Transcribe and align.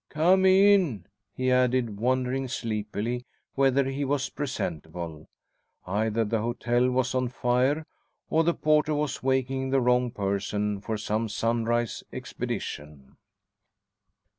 "Come 0.09 0.47
in," 0.47 1.05
he 1.31 1.51
added, 1.51 1.99
wondering 1.99 2.47
sleepily 2.47 3.23
whether 3.53 3.85
he 3.87 4.03
was 4.03 4.31
presentable. 4.31 5.29
Either 5.85 6.25
the 6.25 6.41
hotel 6.41 6.89
was 6.89 7.13
on 7.13 7.27
fire 7.27 7.85
or 8.27 8.43
the 8.43 8.55
porter 8.55 8.95
was 8.95 9.21
waking 9.21 9.69
the 9.69 9.79
wrong 9.79 10.09
person 10.09 10.79
for 10.81 10.97
some 10.97 11.29
sunrise 11.29 12.03
expedition. 12.11 13.17